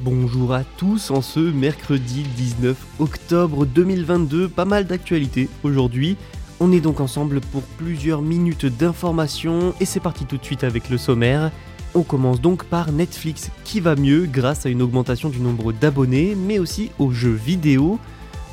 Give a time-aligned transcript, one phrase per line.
[0.00, 6.16] Bonjour à tous en ce mercredi 19 octobre 2022, pas mal d'actualités aujourd'hui.
[6.58, 10.90] On est donc ensemble pour plusieurs minutes d'information et c'est parti tout de suite avec
[10.90, 11.52] le sommaire.
[11.94, 16.34] On commence donc par Netflix qui va mieux grâce à une augmentation du nombre d'abonnés
[16.36, 18.00] mais aussi aux jeux vidéo.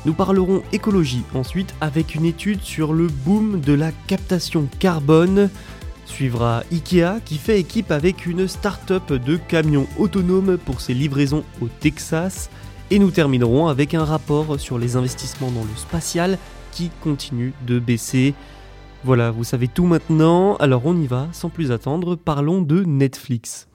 [0.06, 5.50] Nous parlerons écologie ensuite avec une étude sur le boom de la captation carbone.
[6.04, 11.68] Suivra Ikea qui fait équipe avec une start-up de camions autonomes pour ses livraisons au
[11.68, 12.50] Texas.
[12.90, 16.38] Et nous terminerons avec un rapport sur les investissements dans le spatial
[16.72, 18.34] qui continue de baisser.
[19.04, 23.68] Voilà, vous savez tout maintenant, alors on y va, sans plus attendre, parlons de Netflix.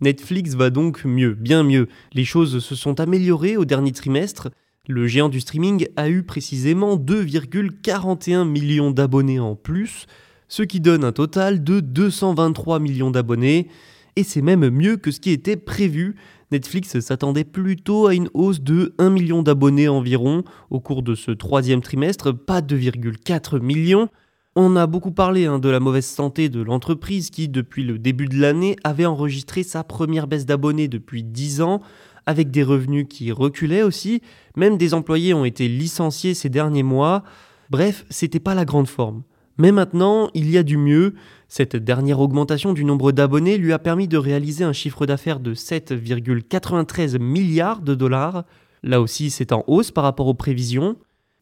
[0.00, 1.88] Netflix va donc mieux, bien mieux.
[2.12, 4.50] Les choses se sont améliorées au dernier trimestre.
[4.90, 10.06] Le géant du streaming a eu précisément 2,41 millions d'abonnés en plus,
[10.48, 13.68] ce qui donne un total de 223 millions d'abonnés,
[14.16, 16.16] et c'est même mieux que ce qui était prévu.
[16.52, 21.32] Netflix s'attendait plutôt à une hausse de 1 million d'abonnés environ au cours de ce
[21.32, 24.08] troisième trimestre, pas 2,4 millions.
[24.56, 28.26] On a beaucoup parlé hein, de la mauvaise santé de l'entreprise qui, depuis le début
[28.26, 31.82] de l'année, avait enregistré sa première baisse d'abonnés depuis 10 ans,
[32.28, 34.20] avec des revenus qui reculaient aussi,
[34.54, 37.24] même des employés ont été licenciés ces derniers mois.
[37.70, 39.22] Bref, c'était pas la grande forme.
[39.56, 41.14] Mais maintenant, il y a du mieux.
[41.48, 45.54] Cette dernière augmentation du nombre d'abonnés lui a permis de réaliser un chiffre d'affaires de
[45.54, 48.44] 7,93 milliards de dollars.
[48.82, 50.96] Là aussi, c'est en hausse par rapport aux prévisions.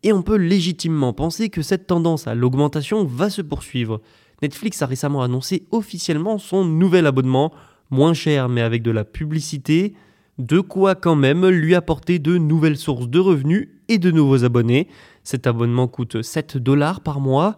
[0.05, 4.01] Et on peut légitimement penser que cette tendance à l'augmentation va se poursuivre.
[4.41, 7.53] Netflix a récemment annoncé officiellement son nouvel abonnement,
[7.91, 9.95] moins cher mais avec de la publicité,
[10.39, 14.89] de quoi quand même lui apporter de nouvelles sources de revenus et de nouveaux abonnés.
[15.25, 17.57] Cet abonnement coûte 7 dollars par mois.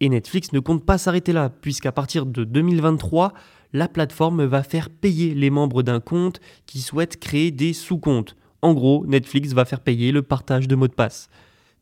[0.00, 3.32] Et Netflix ne compte pas s'arrêter là, puisqu'à partir de 2023,
[3.72, 8.36] la plateforme va faire payer les membres d'un compte qui souhaitent créer des sous-comptes.
[8.62, 11.28] En gros, Netflix va faire payer le partage de mots de passe.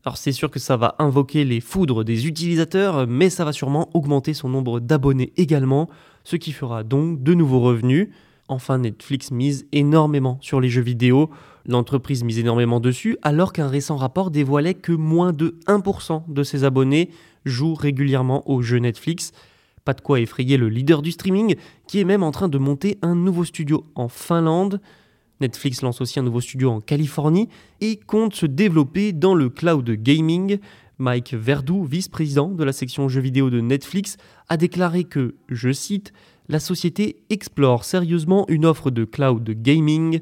[0.03, 3.89] Alors c'est sûr que ça va invoquer les foudres des utilisateurs, mais ça va sûrement
[3.93, 5.89] augmenter son nombre d'abonnés également,
[6.23, 8.09] ce qui fera donc de nouveaux revenus.
[8.51, 11.29] Enfin, Netflix mise énormément sur les jeux vidéo.
[11.65, 16.65] L'entreprise mise énormément dessus, alors qu'un récent rapport dévoilait que moins de 1% de ses
[16.65, 17.11] abonnés
[17.45, 19.31] jouent régulièrement aux jeux Netflix.
[19.85, 21.55] Pas de quoi effrayer le leader du streaming,
[21.87, 24.81] qui est même en train de monter un nouveau studio en Finlande.
[25.39, 27.47] Netflix lance aussi un nouveau studio en Californie
[27.79, 30.59] et compte se développer dans le cloud gaming.
[30.97, 34.17] Mike Verdoux, vice-président de la section jeux vidéo de Netflix,
[34.49, 36.11] a déclaré que, je cite,
[36.51, 40.19] la société explore sérieusement une offre de cloud gaming.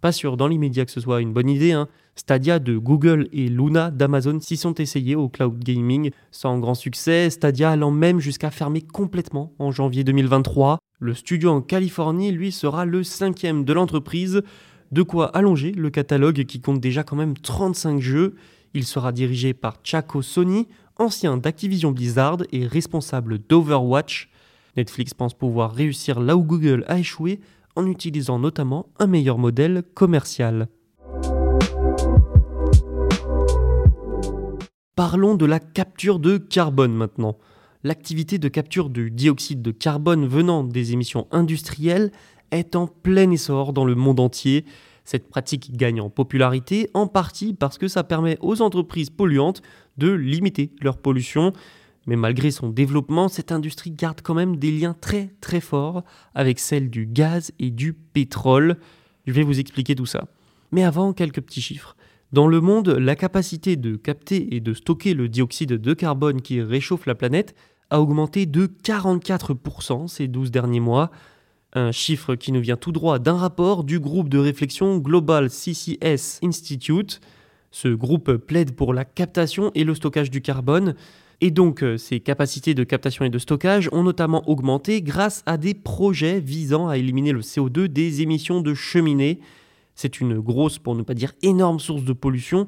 [0.00, 1.72] Pas sûr dans l'immédiat que ce soit une bonne idée.
[1.72, 1.88] Hein.
[2.16, 7.28] Stadia de Google et Luna d'Amazon s'y sont essayés au cloud gaming sans grand succès,
[7.28, 10.78] Stadia allant même jusqu'à fermer complètement en janvier 2023.
[11.00, 14.42] Le studio en Californie, lui, sera le cinquième de l'entreprise,
[14.90, 18.36] de quoi allonger le catalogue qui compte déjà quand même 35 jeux.
[18.72, 24.30] Il sera dirigé par Chaco Sony, ancien d'Activision Blizzard et responsable d'Overwatch.
[24.78, 27.40] Netflix pense pouvoir réussir là où Google a échoué
[27.74, 30.68] en utilisant notamment un meilleur modèle commercial.
[34.94, 37.38] Parlons de la capture de carbone maintenant.
[37.82, 42.12] L'activité de capture du dioxyde de carbone venant des émissions industrielles
[42.52, 44.64] est en plein essor dans le monde entier.
[45.04, 49.60] Cette pratique gagne en popularité en partie parce que ça permet aux entreprises polluantes
[49.96, 51.52] de limiter leur pollution.
[52.08, 56.58] Mais malgré son développement, cette industrie garde quand même des liens très très forts avec
[56.58, 58.78] celle du gaz et du pétrole.
[59.26, 60.24] Je vais vous expliquer tout ça.
[60.72, 61.96] Mais avant, quelques petits chiffres.
[62.32, 66.62] Dans le monde, la capacité de capter et de stocker le dioxyde de carbone qui
[66.62, 67.54] réchauffe la planète
[67.90, 71.10] a augmenté de 44% ces 12 derniers mois.
[71.74, 76.40] Un chiffre qui nous vient tout droit d'un rapport du groupe de réflexion Global CCS
[76.42, 77.20] Institute.
[77.70, 80.94] Ce groupe plaide pour la captation et le stockage du carbone.
[81.40, 85.74] Et donc, ces capacités de captation et de stockage ont notamment augmenté grâce à des
[85.74, 89.38] projets visant à éliminer le CO2 des émissions de cheminées.
[89.94, 92.66] C'est une grosse, pour ne pas dire énorme, source de pollution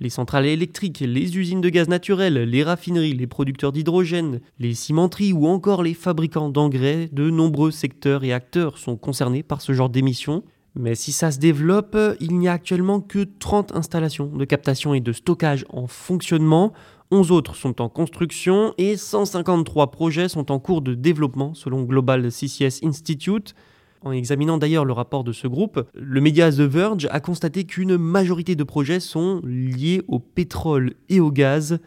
[0.00, 5.32] les centrales électriques, les usines de gaz naturel, les raffineries, les producteurs d'hydrogène, les cimenteries
[5.32, 9.88] ou encore les fabricants d'engrais, de nombreux secteurs et acteurs sont concernés par ce genre
[9.88, 10.42] d'émissions.
[10.78, 15.00] Mais si ça se développe, il n'y a actuellement que 30 installations de captation et
[15.00, 16.74] de stockage en fonctionnement,
[17.10, 22.30] 11 autres sont en construction et 153 projets sont en cours de développement selon Global
[22.30, 23.54] CCS Institute.
[24.02, 27.96] En examinant d'ailleurs le rapport de ce groupe, le média The Verge a constaté qu'une
[27.96, 31.78] majorité de projets sont liés au pétrole et au gaz.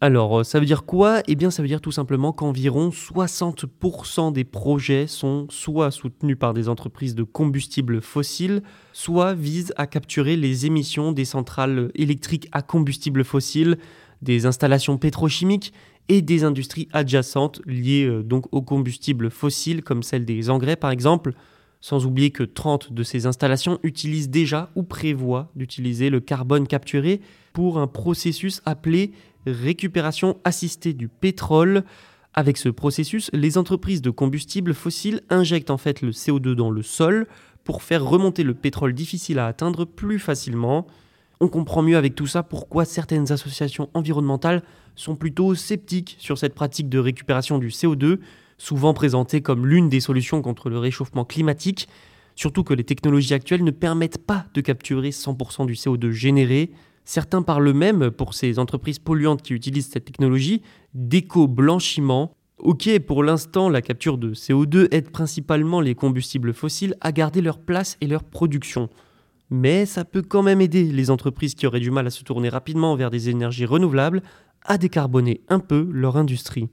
[0.00, 1.22] Alors, euh, ça veut dire quoi?
[1.28, 6.52] Eh bien, ça veut dire tout simplement qu'environ 60% des projets sont soit soutenus par
[6.52, 8.62] des entreprises de combustibles fossiles,
[8.92, 13.78] soit visent à capturer les émissions des centrales électriques à combustible fossile,
[14.20, 15.72] des installations pétrochimiques
[16.08, 20.90] et des industries adjacentes liées euh, donc aux combustibles fossiles, comme celle des engrais par
[20.90, 21.32] exemple.
[21.80, 27.20] Sans oublier que 30 de ces installations utilisent déjà ou prévoient d'utiliser le carbone capturé
[27.52, 29.12] pour un processus appelé
[29.46, 31.84] récupération assistée du pétrole.
[32.32, 36.82] Avec ce processus, les entreprises de combustibles fossiles injectent en fait le CO2 dans le
[36.82, 37.26] sol
[37.62, 40.86] pour faire remonter le pétrole difficile à atteindre plus facilement.
[41.40, 44.62] On comprend mieux avec tout ça pourquoi certaines associations environnementales
[44.96, 48.18] sont plutôt sceptiques sur cette pratique de récupération du CO2
[48.58, 51.88] souvent présentée comme l'une des solutions contre le réchauffement climatique,
[52.34, 56.70] surtout que les technologies actuelles ne permettent pas de capturer 100% du CO2 généré.
[57.04, 60.62] Certains parlent même, pour ces entreprises polluantes qui utilisent cette technologie,
[60.94, 62.34] d'éco-blanchiment.
[62.58, 67.58] Ok, pour l'instant, la capture de CO2 aide principalement les combustibles fossiles à garder leur
[67.58, 68.88] place et leur production.
[69.50, 72.48] Mais ça peut quand même aider les entreprises qui auraient du mal à se tourner
[72.48, 74.22] rapidement vers des énergies renouvelables
[74.64, 76.70] à décarboner un peu leur industrie.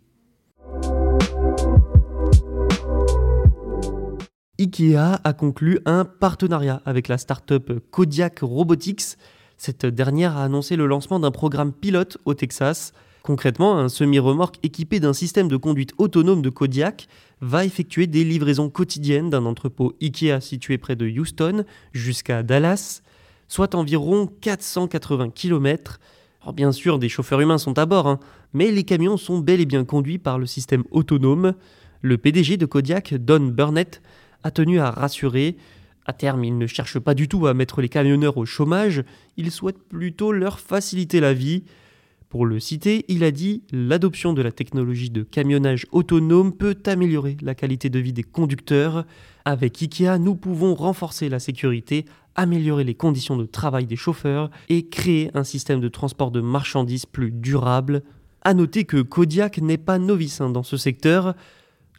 [4.59, 9.17] IKEA a conclu un partenariat avec la start-up Kodiak Robotics.
[9.63, 12.93] Cette dernière a annoncé le lancement d'un programme pilote au Texas.
[13.21, 17.07] Concrètement, un semi-remorque équipé d'un système de conduite autonome de Kodiak
[17.41, 21.63] va effectuer des livraisons quotidiennes d'un entrepôt IKEA situé près de Houston
[21.93, 23.03] jusqu'à Dallas,
[23.47, 25.99] soit environ 480 km.
[26.55, 28.19] Bien sûr, des chauffeurs humains sont à bord, hein,
[28.53, 31.53] mais les camions sont bel et bien conduits par le système autonome.
[32.01, 34.01] Le PDG de Kodiak, Don Burnett,
[34.41, 35.55] a tenu à rassurer.
[36.05, 39.03] À terme, il ne cherche pas du tout à mettre les camionneurs au chômage,
[39.37, 41.63] il souhaite plutôt leur faciliter la vie.
[42.29, 47.37] Pour le citer, il a dit L'adoption de la technologie de camionnage autonome peut améliorer
[47.41, 49.05] la qualité de vie des conducteurs.
[49.45, 52.05] Avec IKEA, nous pouvons renforcer la sécurité,
[52.35, 57.05] améliorer les conditions de travail des chauffeurs et créer un système de transport de marchandises
[57.05, 58.01] plus durable.
[58.43, 61.35] A noter que Kodiak n'est pas novice hein, dans ce secteur.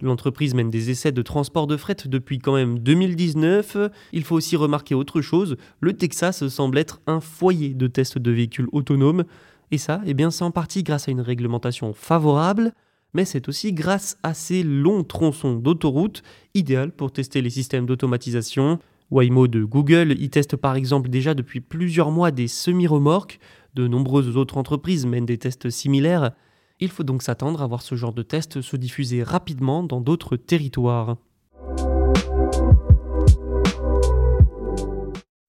[0.03, 3.77] L'entreprise mène des essais de transport de fret depuis quand même 2019.
[4.13, 8.31] Il faut aussi remarquer autre chose, le Texas semble être un foyer de tests de
[8.33, 9.23] véhicules autonomes.
[9.71, 12.73] Et ça, eh bien, c'est en partie grâce à une réglementation favorable,
[13.15, 16.25] mais c'est aussi grâce à ces longs tronçons d'autoroute,
[16.55, 18.81] idéal pour tester les systèmes d'automatisation.
[19.13, 23.39] Waymo de Google y teste par exemple déjà depuis plusieurs mois des semi-remorques.
[23.75, 26.33] De nombreuses autres entreprises mènent des tests similaires.
[26.81, 30.37] Il faut donc s'attendre à voir ce genre de test se diffuser rapidement dans d'autres
[30.37, 31.17] territoires.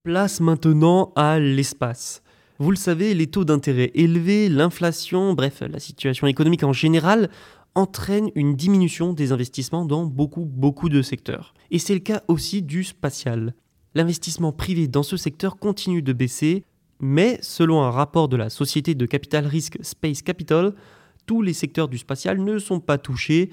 [0.04, 2.22] Place maintenant à l'espace.
[2.60, 7.30] Vous le savez, les taux d'intérêt élevés, l'inflation, bref, la situation économique en général
[7.76, 11.54] entraînent une diminution des investissements dans beaucoup, beaucoup de secteurs.
[11.72, 13.56] Et c'est le cas aussi du spatial.
[13.96, 16.64] L'investissement privé dans ce secteur continue de baisser,
[17.00, 20.74] mais selon un rapport de la société de capital risque Space Capital,
[21.26, 23.50] tous les secteurs du spatial ne sont pas touchés.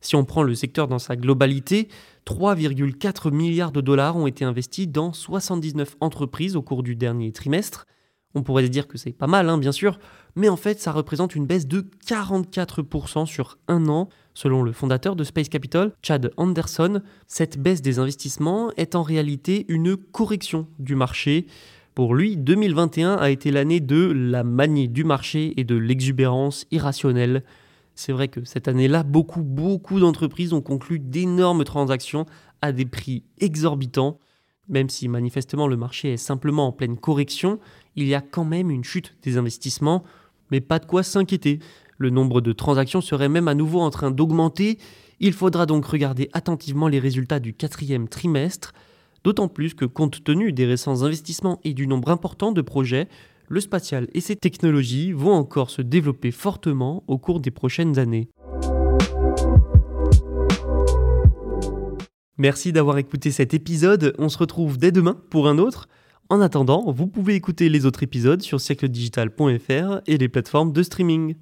[0.00, 1.88] Si on prend le secteur dans sa globalité,
[2.26, 7.86] 3,4 milliards de dollars ont été investis dans 79 entreprises au cours du dernier trimestre.
[8.34, 9.98] On pourrait se dire que c'est pas mal, hein, bien sûr,
[10.36, 14.08] mais en fait, ça représente une baisse de 44% sur un an.
[14.34, 19.66] Selon le fondateur de Space Capital, Chad Anderson, cette baisse des investissements est en réalité
[19.68, 21.46] une correction du marché.
[21.94, 27.44] Pour lui, 2021 a été l'année de la manie du marché et de l'exubérance irrationnelle.
[27.94, 32.24] C'est vrai que cette année-là, beaucoup, beaucoup d'entreprises ont conclu d'énormes transactions
[32.62, 34.18] à des prix exorbitants.
[34.70, 37.58] Même si manifestement le marché est simplement en pleine correction,
[37.94, 40.02] il y a quand même une chute des investissements,
[40.50, 41.58] mais pas de quoi s'inquiéter.
[41.98, 44.78] Le nombre de transactions serait même à nouveau en train d'augmenter.
[45.20, 48.72] Il faudra donc regarder attentivement les résultats du quatrième trimestre,
[49.24, 53.08] d'autant plus que compte tenu des récents investissements et du nombre important de projets,
[53.48, 58.28] le spatial et ses technologies vont encore se développer fortement au cours des prochaines années.
[62.38, 65.88] Merci d'avoir écouté cet épisode, on se retrouve dès demain pour un autre.
[66.28, 71.34] En attendant, vous pouvez écouter les autres épisodes sur siècledigital.fr et les plateformes de streaming.